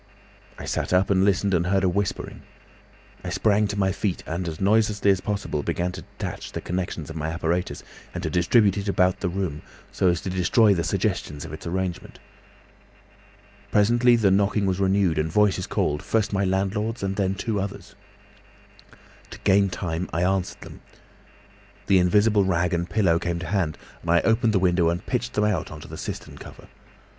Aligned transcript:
I 0.57 0.65
sat 0.65 0.93
up 0.93 1.11
and 1.11 1.23
listened 1.23 1.53
and 1.53 1.67
heard 1.67 1.83
a 1.83 1.87
whispering. 1.87 2.41
I 3.23 3.29
sprang 3.29 3.67
to 3.67 3.77
my 3.77 3.91
feet 3.91 4.23
and 4.25 4.47
as 4.47 4.59
noiselessly 4.59 5.11
as 5.11 5.21
possible 5.21 5.61
began 5.61 5.91
to 5.91 6.01
detach 6.01 6.53
the 6.53 6.59
connections 6.59 7.11
of 7.11 7.15
my 7.15 7.27
apparatus, 7.29 7.83
and 8.11 8.23
to 8.23 8.29
distribute 8.31 8.79
it 8.79 8.87
about 8.89 9.19
the 9.19 9.29
room, 9.29 9.61
so 9.91 10.07
as 10.07 10.19
to 10.21 10.31
destroy 10.31 10.73
the 10.73 10.83
suggestions 10.83 11.45
of 11.45 11.53
its 11.53 11.67
arrangement. 11.67 12.17
Presently 13.71 14.15
the 14.15 14.31
knocking 14.31 14.65
was 14.65 14.79
renewed 14.79 15.19
and 15.19 15.31
voices 15.31 15.67
called, 15.67 16.01
first 16.01 16.33
my 16.33 16.45
landlord's, 16.45 17.03
and 17.03 17.15
then 17.15 17.35
two 17.35 17.61
others. 17.61 17.93
To 19.29 19.37
gain 19.43 19.69
time 19.69 20.09
I 20.11 20.23
answered 20.23 20.61
them. 20.61 20.81
The 21.85 21.99
invisible 21.99 22.43
rag 22.43 22.73
and 22.73 22.89
pillow 22.89 23.19
came 23.19 23.37
to 23.37 23.45
hand 23.45 23.77
and 24.01 24.09
I 24.09 24.21
opened 24.21 24.53
the 24.53 24.57
window 24.57 24.89
and 24.89 25.05
pitched 25.05 25.33
them 25.33 25.43
out 25.43 25.69
on 25.69 25.79
to 25.81 25.87
the 25.87 25.95
cistern 25.95 26.39
cover. 26.39 26.69